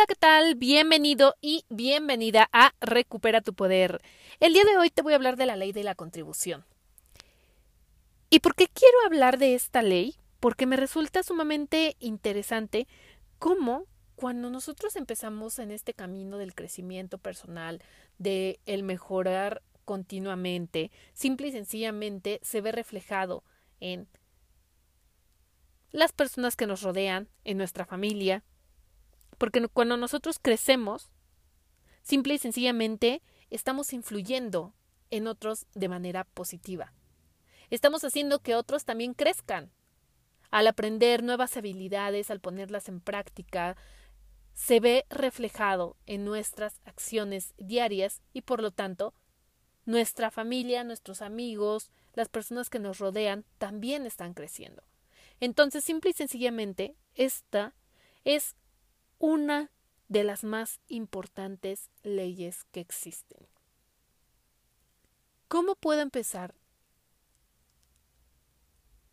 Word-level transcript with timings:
Hola, 0.00 0.06
¿qué 0.06 0.14
tal? 0.14 0.54
Bienvenido 0.54 1.36
y 1.42 1.66
bienvenida 1.68 2.48
a 2.54 2.72
Recupera 2.80 3.42
tu 3.42 3.52
Poder. 3.52 4.00
El 4.38 4.54
día 4.54 4.64
de 4.64 4.78
hoy 4.78 4.88
te 4.88 5.02
voy 5.02 5.12
a 5.12 5.16
hablar 5.16 5.36
de 5.36 5.44
la 5.44 5.56
ley 5.56 5.72
de 5.72 5.84
la 5.84 5.94
contribución. 5.94 6.64
¿Y 8.30 8.40
por 8.40 8.54
qué 8.54 8.66
quiero 8.68 8.96
hablar 9.04 9.36
de 9.36 9.54
esta 9.54 9.82
ley? 9.82 10.16
Porque 10.38 10.64
me 10.64 10.78
resulta 10.78 11.22
sumamente 11.22 11.96
interesante 12.00 12.88
cómo 13.38 13.84
cuando 14.16 14.48
nosotros 14.48 14.96
empezamos 14.96 15.58
en 15.58 15.70
este 15.70 15.92
camino 15.92 16.38
del 16.38 16.54
crecimiento 16.54 17.18
personal, 17.18 17.82
de 18.16 18.58
el 18.64 18.84
mejorar 18.84 19.60
continuamente, 19.84 20.90
simple 21.12 21.48
y 21.48 21.52
sencillamente 21.52 22.40
se 22.42 22.62
ve 22.62 22.72
reflejado 22.72 23.44
en 23.80 24.08
las 25.90 26.12
personas 26.12 26.56
que 26.56 26.66
nos 26.66 26.80
rodean, 26.80 27.28
en 27.44 27.58
nuestra 27.58 27.84
familia, 27.84 28.42
porque 29.40 29.66
cuando 29.68 29.96
nosotros 29.96 30.38
crecemos, 30.38 31.08
simple 32.02 32.34
y 32.34 32.38
sencillamente 32.38 33.22
estamos 33.48 33.94
influyendo 33.94 34.74
en 35.08 35.26
otros 35.26 35.64
de 35.74 35.88
manera 35.88 36.24
positiva. 36.24 36.92
Estamos 37.70 38.04
haciendo 38.04 38.40
que 38.40 38.54
otros 38.54 38.84
también 38.84 39.14
crezcan. 39.14 39.72
Al 40.50 40.66
aprender 40.66 41.22
nuevas 41.22 41.56
habilidades, 41.56 42.30
al 42.30 42.40
ponerlas 42.40 42.90
en 42.90 43.00
práctica, 43.00 43.78
se 44.52 44.78
ve 44.78 45.06
reflejado 45.08 45.96
en 46.04 46.26
nuestras 46.26 46.78
acciones 46.84 47.54
diarias 47.56 48.20
y 48.34 48.42
por 48.42 48.60
lo 48.60 48.72
tanto 48.72 49.14
nuestra 49.86 50.30
familia, 50.30 50.84
nuestros 50.84 51.22
amigos, 51.22 51.90
las 52.12 52.28
personas 52.28 52.68
que 52.68 52.78
nos 52.78 52.98
rodean 52.98 53.46
también 53.56 54.04
están 54.04 54.34
creciendo. 54.34 54.82
Entonces, 55.40 55.82
simple 55.82 56.10
y 56.10 56.12
sencillamente, 56.12 56.94
esta 57.14 57.74
es 58.24 58.54
una 59.20 59.70
de 60.08 60.24
las 60.24 60.42
más 60.42 60.80
importantes 60.88 61.90
leyes 62.02 62.64
que 62.72 62.80
existen. 62.80 63.46
¿Cómo 65.46 65.76
puedo 65.76 66.00
empezar 66.00 66.54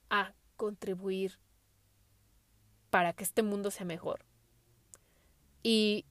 a 0.09 0.33
contribuir 0.55 1.37
para 2.89 3.13
que 3.13 3.25
este 3.25 3.43
mundo 3.43 3.69
sea 3.69 3.85
mejor? 3.85 4.25
Y 5.61 6.05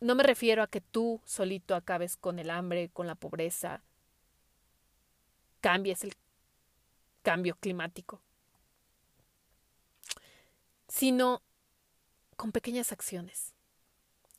no 0.00 0.14
me 0.14 0.22
refiero 0.22 0.62
a 0.62 0.68
que 0.68 0.80
tú 0.80 1.20
solito 1.24 1.74
acabes 1.74 2.16
con 2.16 2.38
el 2.38 2.48
hambre, 2.48 2.90
con 2.90 3.08
la 3.08 3.16
pobreza, 3.16 3.82
cambies 5.60 6.04
el 6.04 6.12
cambio 7.22 7.56
climático 7.56 8.22
sino 10.94 11.42
con 12.36 12.52
pequeñas 12.52 12.92
acciones. 12.92 13.52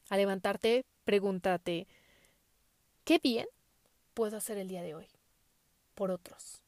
Al 0.09 0.19
levantarte, 0.19 0.85
pregúntate, 1.03 1.85
¿qué 3.03 3.19
bien 3.19 3.45
puedo 4.13 4.37
hacer 4.37 4.57
el 4.57 4.69
día 4.69 4.81
de 4.81 4.95
hoy 4.95 5.07
por 5.95 6.11
otros? 6.11 6.61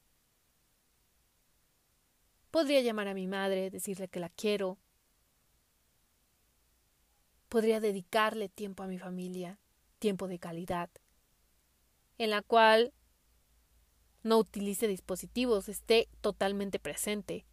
Podría 2.51 2.81
llamar 2.81 3.07
a 3.07 3.13
mi 3.13 3.27
madre, 3.27 3.69
decirle 3.69 4.09
que 4.09 4.19
la 4.19 4.27
quiero. 4.27 4.77
Podría 7.47 7.79
dedicarle 7.79 8.49
tiempo 8.49 8.83
a 8.83 8.87
mi 8.87 8.99
familia, 8.99 9.57
tiempo 9.99 10.27
de 10.27 10.37
calidad, 10.37 10.89
en 12.17 12.31
la 12.31 12.41
cual 12.41 12.91
no 14.21 14.37
utilice 14.37 14.89
dispositivos, 14.89 15.69
esté 15.69 16.09
totalmente 16.19 16.77
presente 16.77 17.45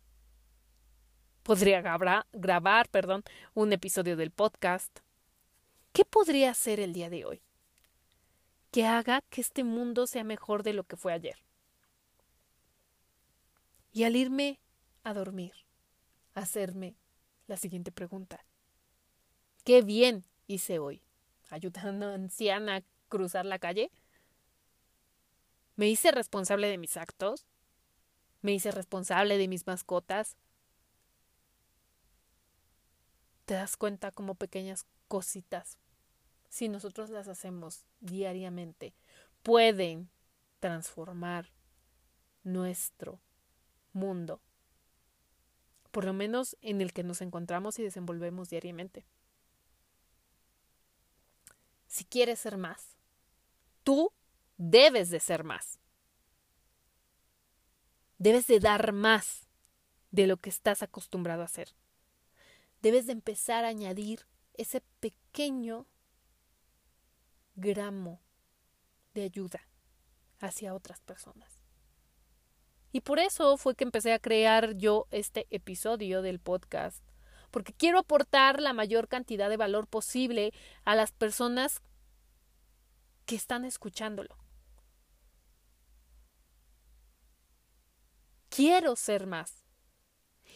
Podría 1.44 1.82
grabar, 1.82 2.88
perdón, 2.88 3.22
un 3.52 3.70
episodio 3.74 4.16
del 4.16 4.30
podcast. 4.30 5.00
¿Qué 5.92 6.06
podría 6.06 6.50
hacer 6.50 6.80
el 6.80 6.94
día 6.94 7.10
de 7.10 7.26
hoy? 7.26 7.42
Que 8.70 8.86
haga 8.86 9.20
que 9.28 9.42
este 9.42 9.62
mundo 9.62 10.06
sea 10.06 10.24
mejor 10.24 10.62
de 10.62 10.72
lo 10.72 10.84
que 10.84 10.96
fue 10.96 11.12
ayer. 11.12 11.36
Y 13.92 14.04
al 14.04 14.16
irme 14.16 14.58
a 15.02 15.12
dormir, 15.12 15.52
hacerme 16.32 16.96
la 17.46 17.58
siguiente 17.58 17.92
pregunta. 17.92 18.46
¿Qué 19.64 19.82
bien 19.82 20.24
hice 20.46 20.78
hoy? 20.78 21.02
¿Ayudando 21.50 22.06
a 22.06 22.14
anciana 22.14 22.76
a 22.76 22.82
cruzar 23.10 23.44
la 23.44 23.58
calle? 23.58 23.92
¿Me 25.76 25.90
hice 25.90 26.10
responsable 26.10 26.68
de 26.68 26.78
mis 26.78 26.96
actos? 26.96 27.44
¿Me 28.40 28.54
hice 28.54 28.70
responsable 28.70 29.36
de 29.36 29.46
mis 29.46 29.66
mascotas? 29.66 30.38
Te 33.44 33.54
das 33.54 33.76
cuenta 33.76 34.10
como 34.10 34.34
pequeñas 34.34 34.86
cositas, 35.08 35.78
si 36.48 36.68
nosotros 36.68 37.10
las 37.10 37.28
hacemos 37.28 37.84
diariamente, 38.00 38.94
pueden 39.42 40.08
transformar 40.60 41.50
nuestro 42.42 43.20
mundo, 43.92 44.40
por 45.90 46.04
lo 46.04 46.12
menos 46.12 46.56
en 46.60 46.80
el 46.80 46.92
que 46.92 47.04
nos 47.04 47.20
encontramos 47.20 47.78
y 47.78 47.82
desenvolvemos 47.82 48.50
diariamente. 48.50 49.04
Si 51.86 52.04
quieres 52.04 52.40
ser 52.40 52.56
más, 52.56 52.96
tú 53.82 54.10
debes 54.56 55.10
de 55.10 55.20
ser 55.20 55.44
más. 55.44 55.78
Debes 58.18 58.46
de 58.46 58.58
dar 58.58 58.92
más 58.92 59.48
de 60.10 60.26
lo 60.26 60.36
que 60.38 60.50
estás 60.50 60.82
acostumbrado 60.82 61.42
a 61.42 61.46
hacer 61.46 61.74
debes 62.84 63.06
de 63.06 63.12
empezar 63.12 63.64
a 63.64 63.68
añadir 63.68 64.26
ese 64.52 64.82
pequeño 65.00 65.86
gramo 67.54 68.20
de 69.14 69.22
ayuda 69.22 69.66
hacia 70.38 70.74
otras 70.74 71.00
personas. 71.00 71.62
Y 72.92 73.00
por 73.00 73.20
eso 73.20 73.56
fue 73.56 73.74
que 73.74 73.84
empecé 73.84 74.12
a 74.12 74.18
crear 74.18 74.74
yo 74.74 75.06
este 75.10 75.46
episodio 75.48 76.20
del 76.20 76.40
podcast, 76.40 77.02
porque 77.50 77.72
quiero 77.72 77.98
aportar 77.98 78.60
la 78.60 78.74
mayor 78.74 79.08
cantidad 79.08 79.48
de 79.48 79.56
valor 79.56 79.86
posible 79.86 80.52
a 80.84 80.94
las 80.94 81.10
personas 81.10 81.80
que 83.24 83.34
están 83.34 83.64
escuchándolo. 83.64 84.36
Quiero 88.50 88.94
ser 88.94 89.26
más 89.26 89.63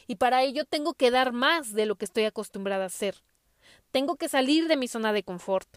y 0.09 0.17
para 0.17 0.43
ello 0.43 0.65
tengo 0.65 0.95
que 0.95 1.11
dar 1.11 1.33
más 1.33 1.75
de 1.75 1.85
lo 1.85 1.97
que 1.97 2.07
estoy 2.07 2.25
acostumbrada 2.25 2.85
a 2.85 2.87
hacer. 2.87 3.23
Tengo 3.91 4.17
que 4.17 4.31
salir 4.31 4.67
de 4.67 4.79
mi 4.79 4.89
zona 4.89 5.13
de 5.13 5.23
confort. 5.23 5.69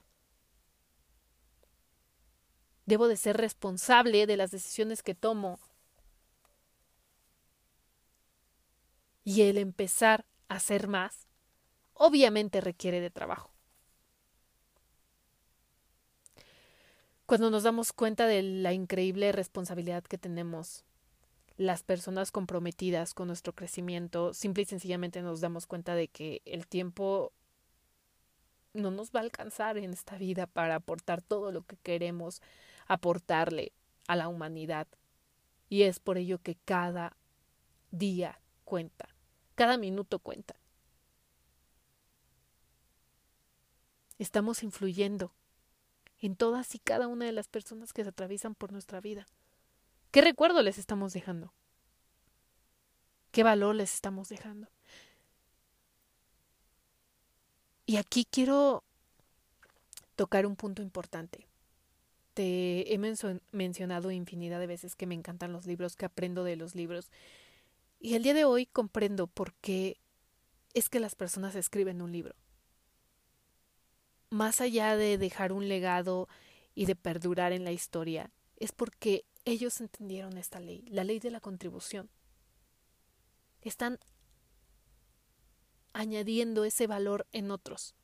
Debo 2.86 3.10
de 3.10 3.18
ser 3.18 3.36
responsable 3.36 4.26
de 4.26 4.38
las 4.38 4.50
decisiones 4.50 5.04
que 5.04 5.16
tomo. 5.16 5.60
Y 9.26 9.42
el 9.42 9.58
empezar 9.58 10.26
a 10.48 10.56
hacer 10.56 10.88
más, 10.88 11.28
obviamente 11.94 12.62
requiere 12.62 13.02
de 13.02 13.10
trabajo. 13.10 13.52
Cuando 17.26 17.52
nos 17.52 17.64
damos 17.64 17.92
cuenta 17.92 18.28
de 18.28 18.44
la 18.44 18.72
increíble 18.72 19.34
responsabilidad 19.34 20.04
que 20.04 20.18
tenemos 20.18 20.86
las 21.58 21.84
personas 21.84 22.32
comprometidas 22.32 23.14
con 23.14 23.28
nuestro 23.28 23.54
crecimiento, 23.54 24.34
simple 24.34 24.64
y 24.64 24.66
sencillamente 24.66 25.22
nos 25.22 25.42
damos 25.42 25.68
cuenta 25.68 25.96
de 25.96 26.08
que 26.08 26.42
el 26.46 26.68
tiempo 26.68 27.34
no 28.74 28.92
nos 28.92 29.12
va 29.12 29.20
a 29.20 29.24
alcanzar 29.24 29.78
en 29.78 29.92
esta 29.92 30.18
vida 30.18 30.48
para 30.48 30.76
aportar 30.76 31.22
todo 31.22 31.52
lo 31.52 31.64
que 31.64 31.78
queremos 31.78 32.42
aportarle 32.88 33.74
a 34.08 34.16
la 34.16 34.28
humanidad. 34.28 34.88
Y 35.70 35.84
es 35.84 36.00
por 36.00 36.18
ello 36.18 36.40
que 36.40 36.56
cada 36.66 37.16
día 37.92 38.42
cuenta, 38.66 39.10
cada 39.56 39.78
minuto 39.78 40.20
cuenta. 40.20 40.56
Estamos 44.18 44.64
influyendo 44.64 45.34
en 46.20 46.36
todas 46.36 46.76
y 46.76 46.80
cada 46.80 47.08
una 47.08 47.26
de 47.26 47.32
las 47.32 47.48
personas 47.48 47.94
que 47.94 48.04
se 48.04 48.10
atraviesan 48.10 48.54
por 48.56 48.72
nuestra 48.72 49.02
vida. 49.02 49.26
¿Qué 50.12 50.20
recuerdo 50.20 50.62
les 50.62 50.78
estamos 50.78 51.14
dejando? 51.14 51.54
¿Qué 53.32 53.44
valor 53.44 53.76
les 53.76 53.94
estamos 53.94 54.28
dejando? 54.28 54.68
Y 57.86 57.96
aquí 57.96 58.28
quiero 58.30 58.84
tocar 60.18 60.46
un 60.46 60.58
punto 60.58 60.82
importante. 60.82 61.48
Te 62.34 62.94
he 62.94 62.98
mencionado 63.52 64.12
infinidad 64.12 64.60
de 64.60 64.68
veces 64.68 64.96
que 64.96 65.08
me 65.08 65.16
encantan 65.16 65.54
los 65.54 65.66
libros, 65.66 65.96
que 65.96 66.06
aprendo 66.06 66.44
de 66.44 66.58
los 66.58 66.76
libros. 66.76 67.10
Y 68.00 68.16
el 68.16 68.24
día 68.24 68.34
de 68.34 68.46
hoy 68.46 68.66
comprendo 68.66 69.28
por 69.28 69.54
qué 69.56 69.98
es 70.74 70.90
que 70.90 71.00
las 71.00 71.16
personas 71.16 71.56
escriben 71.56 72.02
un 72.02 72.12
libro. 72.12 72.36
Más 74.30 74.60
allá 74.60 74.98
de 74.98 75.18
dejar 75.18 75.54
un 75.54 75.70
legado 75.70 76.28
y 76.76 76.86
de 76.86 76.96
perdurar 76.96 77.54
en 77.54 77.64
la 77.64 77.72
historia, 77.72 78.32
es 78.58 78.72
porque 78.72 79.26
ellos 79.46 79.82
entendieron 79.82 80.38
esta 80.38 80.60
ley, 80.60 80.84
la 80.88 81.04
ley 81.04 81.20
de 81.20 81.32
la 81.32 81.40
contribución. 81.40 82.10
Están 83.62 84.00
añadiendo 85.94 86.64
ese 86.64 86.88
valor 86.88 87.28
en 87.32 87.52
otros. 87.52 87.96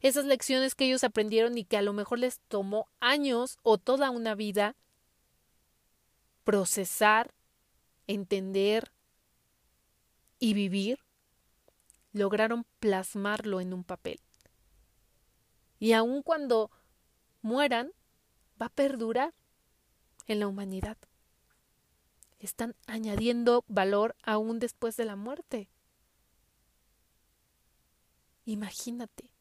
Esas 0.00 0.24
lecciones 0.24 0.74
que 0.74 0.86
ellos 0.86 1.04
aprendieron 1.04 1.56
y 1.56 1.64
que 1.64 1.76
a 1.76 1.82
lo 1.82 1.92
mejor 1.92 2.18
les 2.18 2.40
tomó 2.40 2.88
años 3.00 3.58
o 3.62 3.78
toda 3.78 4.10
una 4.10 4.34
vida 4.34 4.76
procesar, 6.44 7.34
entender 8.06 8.92
y 10.38 10.54
vivir, 10.54 11.00
lograron 12.12 12.64
plasmarlo 12.78 13.60
en 13.60 13.72
un 13.72 13.84
papel. 13.84 14.20
Y 15.78 15.92
aun 15.92 16.22
cuando 16.22 16.70
mueran, 17.42 17.92
va 18.60 18.66
a 18.66 18.70
perdurar 18.70 19.34
en 20.28 20.40
la 20.40 20.46
humanidad. 20.46 20.96
Están 22.38 22.76
añadiendo 22.86 23.64
valor 23.66 24.14
aún 24.22 24.60
después 24.60 24.96
de 24.96 25.04
la 25.04 25.16
muerte. 25.16 25.68
Imagínate 28.44 29.32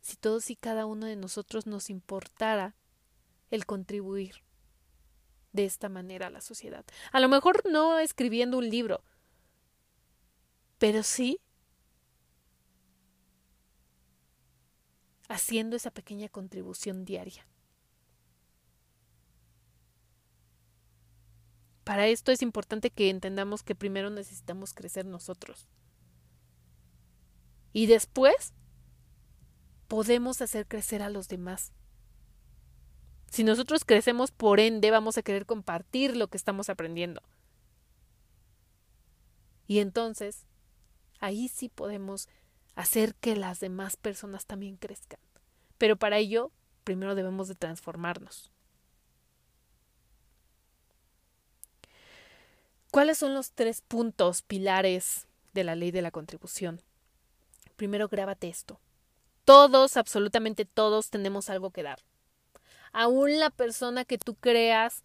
si 0.00 0.16
todos 0.16 0.50
y 0.50 0.56
cada 0.56 0.84
uno 0.84 1.06
de 1.06 1.16
nosotros 1.16 1.66
nos 1.66 1.88
importara 1.88 2.74
el 3.50 3.64
contribuir 3.64 4.42
de 5.52 5.64
esta 5.64 5.88
manera 5.88 6.26
a 6.26 6.30
la 6.30 6.40
sociedad. 6.40 6.84
A 7.12 7.20
lo 7.20 7.28
mejor 7.28 7.62
no 7.70 7.98
escribiendo 7.98 8.58
un 8.58 8.68
libro, 8.68 9.02
pero 10.78 11.02
sí 11.02 11.40
haciendo 15.28 15.76
esa 15.76 15.90
pequeña 15.90 16.28
contribución 16.28 17.04
diaria. 17.04 17.46
Para 21.84 22.08
esto 22.08 22.32
es 22.32 22.40
importante 22.40 22.90
que 22.90 23.10
entendamos 23.10 23.62
que 23.62 23.74
primero 23.74 24.08
necesitamos 24.10 24.72
crecer 24.72 25.04
nosotros. 25.04 25.68
Y 27.74 27.86
después 27.86 28.54
podemos 29.86 30.40
hacer 30.40 30.66
crecer 30.66 31.02
a 31.02 31.10
los 31.10 31.28
demás. 31.28 31.72
Si 33.30 33.44
nosotros 33.44 33.84
crecemos, 33.84 34.30
por 34.30 34.60
ende, 34.60 34.90
vamos 34.90 35.18
a 35.18 35.22
querer 35.22 35.44
compartir 35.44 36.16
lo 36.16 36.28
que 36.28 36.36
estamos 36.36 36.70
aprendiendo. 36.70 37.20
Y 39.66 39.80
entonces, 39.80 40.46
ahí 41.20 41.48
sí 41.48 41.68
podemos 41.68 42.28
hacer 42.76 43.14
que 43.16 43.36
las 43.36 43.60
demás 43.60 43.96
personas 43.96 44.46
también 44.46 44.76
crezcan. 44.76 45.20
Pero 45.78 45.96
para 45.96 46.18
ello, 46.18 46.52
primero 46.84 47.14
debemos 47.14 47.48
de 47.48 47.56
transformarnos. 47.56 48.53
¿Cuáles 52.94 53.18
son 53.18 53.34
los 53.34 53.50
tres 53.50 53.80
puntos 53.80 54.42
pilares 54.42 55.26
de 55.52 55.64
la 55.64 55.74
ley 55.74 55.90
de 55.90 56.00
la 56.00 56.12
contribución? 56.12 56.80
Primero, 57.74 58.06
grábate 58.06 58.48
esto. 58.48 58.78
Todos, 59.44 59.96
absolutamente 59.96 60.64
todos, 60.64 61.10
tenemos 61.10 61.50
algo 61.50 61.72
que 61.72 61.82
dar. 61.82 61.98
Aún 62.92 63.40
la 63.40 63.50
persona 63.50 64.04
que 64.04 64.16
tú 64.16 64.36
creas 64.36 65.02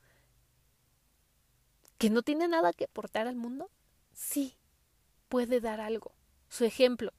que 1.97 2.11
no 2.11 2.21
tiene 2.21 2.47
nada 2.47 2.73
que 2.73 2.83
aportar 2.83 3.25
al 3.25 3.35
mundo, 3.35 3.71
sí, 4.13 4.55
puede 5.27 5.59
dar 5.59 5.81
algo. 5.81 6.11
Su 6.47 6.65
ejemplo. 6.65 7.11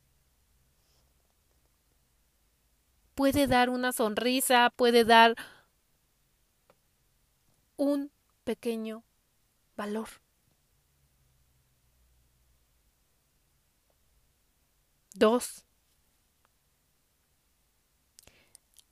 Puede 3.16 3.48
dar 3.48 3.70
una 3.70 3.90
sonrisa, 3.90 4.72
puede 4.76 5.04
dar 5.04 5.34
un 7.76 8.12
pequeño 8.44 9.02
valor. 9.76 10.06
Dos. 15.14 15.64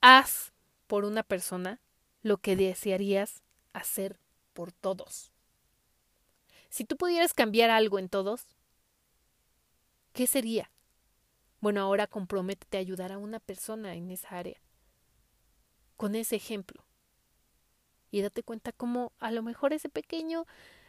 Haz 0.01 0.51
por 0.87 1.05
una 1.05 1.23
persona 1.23 1.79
lo 2.21 2.37
que 2.37 2.55
desearías 2.55 3.41
hacer 3.73 4.19
por 4.53 4.71
todos. 4.71 5.31
Si 6.69 6.83
tú 6.83 6.97
pudieras 6.97 7.33
cambiar 7.33 7.69
algo 7.69 7.99
en 7.99 8.09
todos, 8.09 8.45
¿qué 10.13 10.27
sería? 10.27 10.71
Bueno, 11.61 11.81
ahora 11.81 12.07
comprométete 12.07 12.77
a 12.77 12.81
ayudar 12.81 13.11
a 13.11 13.17
una 13.17 13.39
persona 13.39 13.95
en 13.95 14.11
esa 14.11 14.29
área, 14.37 14.61
con 15.97 16.15
ese 16.15 16.35
ejemplo. 16.35 16.85
Y 18.11 18.21
date 18.21 18.43
cuenta 18.43 18.71
cómo 18.71 19.13
a 19.19 19.31
lo 19.31 19.43
mejor 19.43 19.73
ese 19.73 19.89
pequeño 19.89 20.45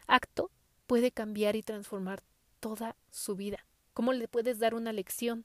acto 0.06 0.50
puede 0.86 1.12
cambiar 1.12 1.56
y 1.56 1.62
transformar 1.62 2.22
toda 2.60 2.96
su 3.10 3.36
vida. 3.36 3.64
¿Cómo 3.92 4.12
le 4.12 4.28
puedes 4.28 4.58
dar 4.58 4.74
una 4.74 4.92
lección 4.92 5.44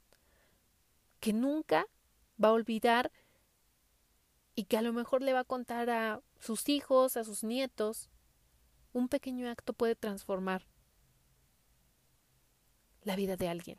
que 1.20 1.32
nunca 1.32 1.86
va 2.42 2.48
a 2.48 2.52
olvidar 2.52 3.12
y 4.54 4.64
que 4.64 4.76
a 4.76 4.82
lo 4.82 4.92
mejor 4.92 5.22
le 5.22 5.32
va 5.32 5.40
a 5.40 5.44
contar 5.44 5.90
a 5.90 6.22
sus 6.38 6.68
hijos, 6.68 7.16
a 7.16 7.24
sus 7.24 7.44
nietos? 7.44 8.08
Un 8.92 9.08
pequeño 9.08 9.50
acto 9.50 9.72
puede 9.72 9.94
transformar 9.94 10.66
la 13.02 13.16
vida 13.16 13.36
de 13.36 13.48
alguien. 13.48 13.78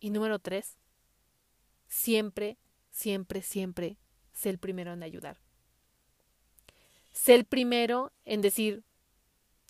Y 0.00 0.10
número 0.10 0.38
tres, 0.38 0.78
siempre, 1.86 2.56
siempre, 2.90 3.42
siempre 3.42 3.98
sé 4.32 4.48
el 4.48 4.58
primero 4.58 4.92
en 4.92 5.02
ayudar. 5.02 5.38
Sé 7.12 7.34
el 7.34 7.44
primero 7.44 8.12
en 8.24 8.40
decir, 8.40 8.82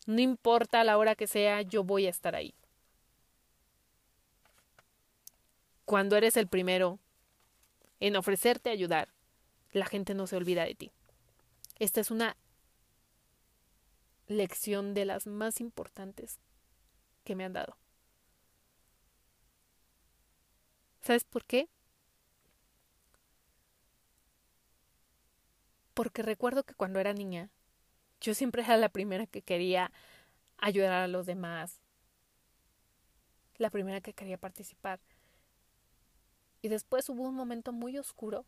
no 0.06 0.20
importa 0.20 0.84
la 0.84 0.98
hora 0.98 1.14
que 1.14 1.26
sea, 1.26 1.62
yo 1.62 1.84
voy 1.84 2.06
a 2.06 2.10
estar 2.10 2.34
ahí. 2.34 2.54
Cuando 5.84 6.16
eres 6.16 6.36
el 6.36 6.46
primero 6.46 6.98
en 7.98 8.16
ofrecerte 8.16 8.70
ayudar, 8.70 9.08
la 9.72 9.86
gente 9.86 10.14
no 10.14 10.26
se 10.26 10.36
olvida 10.36 10.64
de 10.64 10.74
ti. 10.74 10.92
Esta 11.78 12.00
es 12.00 12.10
una 12.10 12.36
lección 14.26 14.94
de 14.94 15.04
las 15.04 15.26
más 15.26 15.60
importantes 15.60 16.38
que 17.24 17.34
me 17.34 17.44
han 17.44 17.52
dado. 17.52 17.76
¿Sabes 21.00 21.24
por 21.24 21.44
qué? 21.44 21.68
Porque 25.94 26.22
recuerdo 26.22 26.62
que 26.62 26.74
cuando 26.74 27.00
era 27.00 27.12
niña 27.12 27.50
yo 28.20 28.34
siempre 28.34 28.62
era 28.62 28.76
la 28.76 28.90
primera 28.90 29.26
que 29.26 29.42
quería 29.42 29.90
ayudar 30.58 30.92
a 30.92 31.08
los 31.08 31.26
demás, 31.26 31.80
la 33.56 33.70
primera 33.70 34.00
que 34.00 34.12
quería 34.12 34.38
participar. 34.38 35.00
Y 36.62 36.68
después 36.68 37.08
hubo 37.08 37.22
un 37.22 37.34
momento 37.34 37.72
muy 37.72 37.96
oscuro 37.98 38.44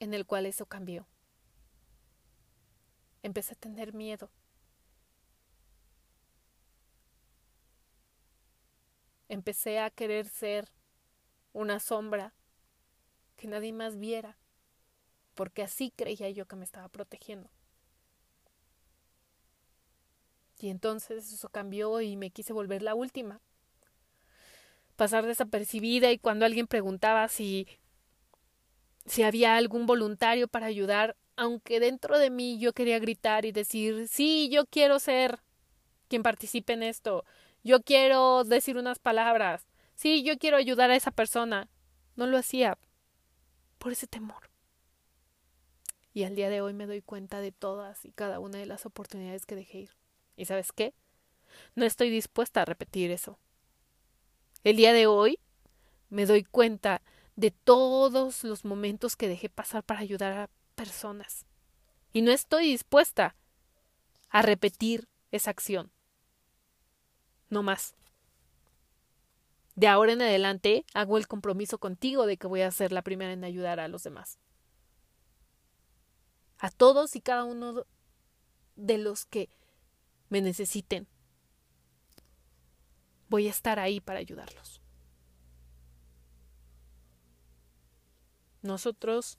en 0.00 0.14
el 0.14 0.26
cual 0.26 0.46
eso 0.46 0.66
cambió. 0.66 1.06
Empecé 3.22 3.52
a 3.52 3.56
tener 3.56 3.92
miedo. 3.92 4.30
Empecé 9.28 9.78
a 9.78 9.90
querer 9.90 10.26
ser 10.28 10.68
una 11.52 11.78
sombra 11.78 12.34
que 13.36 13.46
nadie 13.46 13.72
más 13.72 13.96
viera 13.96 14.39
porque 15.34 15.62
así 15.62 15.92
creía 15.96 16.30
yo 16.30 16.46
que 16.46 16.56
me 16.56 16.64
estaba 16.64 16.88
protegiendo. 16.88 17.50
Y 20.58 20.68
entonces 20.68 21.32
eso 21.32 21.48
cambió 21.48 22.00
y 22.00 22.16
me 22.16 22.30
quise 22.30 22.52
volver 22.52 22.82
la 22.82 22.94
última. 22.94 23.40
Pasar 24.96 25.24
desapercibida 25.24 26.12
y 26.12 26.18
cuando 26.18 26.44
alguien 26.44 26.66
preguntaba 26.66 27.28
si 27.28 27.66
si 29.06 29.22
había 29.22 29.56
algún 29.56 29.86
voluntario 29.86 30.48
para 30.48 30.66
ayudar, 30.66 31.16
aunque 31.36 31.80
dentro 31.80 32.18
de 32.18 32.30
mí 32.30 32.58
yo 32.58 32.72
quería 32.72 32.98
gritar 32.98 33.44
y 33.44 33.52
decir, 33.52 34.08
sí, 34.08 34.48
yo 34.50 34.66
quiero 34.66 34.98
ser 34.98 35.40
quien 36.08 36.22
participe 36.22 36.74
en 36.74 36.82
esto, 36.82 37.24
yo 37.64 37.82
quiero 37.82 38.44
decir 38.44 38.76
unas 38.76 38.98
palabras, 38.98 39.66
sí, 39.94 40.22
yo 40.22 40.38
quiero 40.38 40.56
ayudar 40.56 40.90
a 40.90 40.96
esa 40.96 41.10
persona, 41.10 41.68
no 42.16 42.26
lo 42.26 42.36
hacía 42.38 42.78
por 43.78 43.92
ese 43.92 44.06
temor. 44.06 44.49
Y 46.12 46.24
al 46.24 46.34
día 46.34 46.50
de 46.50 46.60
hoy 46.60 46.72
me 46.72 46.86
doy 46.86 47.02
cuenta 47.02 47.40
de 47.40 47.52
todas 47.52 48.04
y 48.04 48.10
cada 48.10 48.40
una 48.40 48.58
de 48.58 48.66
las 48.66 48.84
oportunidades 48.84 49.46
que 49.46 49.54
dejé 49.54 49.78
ir. 49.78 49.90
¿Y 50.36 50.44
sabes 50.44 50.72
qué? 50.72 50.92
No 51.74 51.84
estoy 51.84 52.10
dispuesta 52.10 52.62
a 52.62 52.64
repetir 52.64 53.10
eso. 53.10 53.38
El 54.64 54.76
día 54.76 54.92
de 54.92 55.06
hoy 55.06 55.38
me 56.08 56.26
doy 56.26 56.42
cuenta 56.42 57.02
de 57.36 57.52
todos 57.52 58.42
los 58.42 58.64
momentos 58.64 59.16
que 59.16 59.28
dejé 59.28 59.48
pasar 59.48 59.84
para 59.84 60.00
ayudar 60.00 60.32
a 60.32 60.50
personas. 60.74 61.46
Y 62.12 62.22
no 62.22 62.32
estoy 62.32 62.66
dispuesta 62.66 63.36
a 64.30 64.42
repetir 64.42 65.08
esa 65.30 65.50
acción. 65.50 65.92
No 67.48 67.62
más. 67.62 67.94
De 69.76 69.86
ahora 69.86 70.12
en 70.12 70.22
adelante 70.22 70.84
hago 70.92 71.18
el 71.18 71.28
compromiso 71.28 71.78
contigo 71.78 72.26
de 72.26 72.36
que 72.36 72.48
voy 72.48 72.62
a 72.62 72.70
ser 72.72 72.90
la 72.90 73.02
primera 73.02 73.32
en 73.32 73.44
ayudar 73.44 73.78
a 73.78 73.88
los 73.88 74.02
demás 74.02 74.38
a 76.60 76.70
todos 76.70 77.16
y 77.16 77.20
cada 77.20 77.44
uno 77.44 77.86
de 78.76 78.98
los 78.98 79.24
que 79.24 79.48
me 80.28 80.42
necesiten. 80.42 81.08
Voy 83.28 83.46
a 83.46 83.50
estar 83.50 83.78
ahí 83.78 84.00
para 84.00 84.18
ayudarlos. 84.18 84.80
Nosotros 88.62 89.38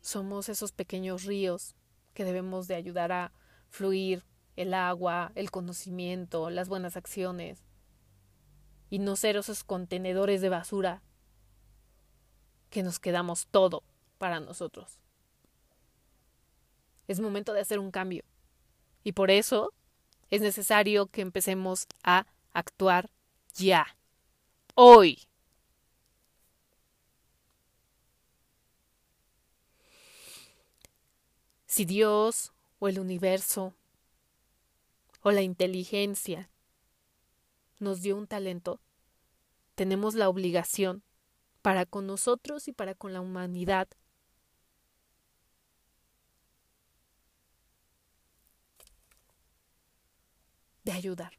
somos 0.00 0.48
esos 0.48 0.72
pequeños 0.72 1.24
ríos 1.24 1.76
que 2.12 2.24
debemos 2.24 2.66
de 2.66 2.74
ayudar 2.74 3.12
a 3.12 3.32
fluir 3.68 4.24
el 4.56 4.74
agua, 4.74 5.30
el 5.34 5.50
conocimiento, 5.50 6.50
las 6.50 6.68
buenas 6.68 6.96
acciones, 6.96 7.62
y 8.90 8.98
no 8.98 9.14
ser 9.16 9.36
esos 9.36 9.62
contenedores 9.62 10.40
de 10.40 10.48
basura 10.48 11.02
que 12.76 12.82
nos 12.82 12.98
quedamos 12.98 13.46
todo 13.46 13.82
para 14.18 14.38
nosotros. 14.38 15.00
Es 17.08 17.20
momento 17.20 17.54
de 17.54 17.62
hacer 17.62 17.78
un 17.78 17.90
cambio. 17.90 18.22
Y 19.02 19.12
por 19.12 19.30
eso 19.30 19.72
es 20.28 20.42
necesario 20.42 21.06
que 21.06 21.22
empecemos 21.22 21.86
a 22.04 22.26
actuar 22.52 23.10
ya. 23.54 23.96
Hoy. 24.74 25.26
Si 31.64 31.86
Dios 31.86 32.52
o 32.78 32.88
el 32.88 32.98
universo 32.98 33.72
o 35.22 35.30
la 35.30 35.40
inteligencia 35.40 36.50
nos 37.78 38.02
dio 38.02 38.18
un 38.18 38.26
talento, 38.26 38.80
tenemos 39.76 40.14
la 40.14 40.28
obligación 40.28 41.05
para 41.66 41.84
con 41.84 42.06
nosotros 42.06 42.68
y 42.68 42.72
para 42.72 42.94
con 42.94 43.12
la 43.12 43.20
humanidad 43.20 43.88
de 50.84 50.92
ayudar, 50.92 51.32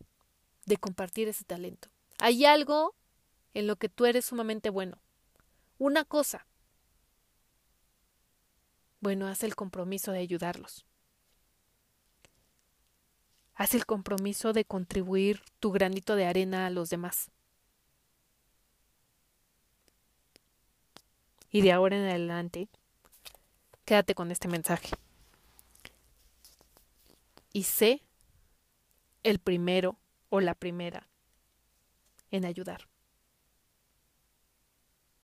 de 0.65 0.75
compartir 0.75 1.29
ese 1.29 1.46
talento. 1.46 1.88
Hay 2.19 2.43
algo 2.43 2.93
en 3.53 3.67
lo 3.67 3.77
que 3.77 3.88
tú 3.88 4.05
eres 4.05 4.25
sumamente 4.25 4.69
bueno. 4.69 5.01
Una 5.77 6.03
cosa. 6.03 6.46
Bueno, 9.00 9.27
haz 9.27 9.43
el 9.43 9.55
compromiso 9.55 10.12
de 10.12 10.19
ayudarlos. 10.19 10.86
Haz 13.55 13.75
el 13.75 13.86
compromiso 13.86 14.51
de 14.51 14.65
contribuir 14.65 15.41
tu 15.62 15.72
granito 15.72 16.17
de 16.17 16.25
arena 16.25 16.65
a 16.65 16.69
los 16.69 16.89
demás. 16.89 17.31
Y 21.51 21.61
de 21.61 21.71
ahora 21.71 21.97
en 21.97 22.05
adelante, 22.05 22.67
quédate 23.85 24.15
con 24.15 24.31
este 24.31 24.47
mensaje. 24.47 24.89
Y 27.53 27.63
sé 27.63 28.03
el 29.23 29.39
primero 29.39 29.97
o 30.29 30.41
la 30.41 30.53
primera 30.53 31.07
en 32.31 32.45
ayudar. 32.45 32.87